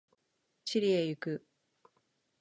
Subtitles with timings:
[0.65, 1.45] チリへ行く。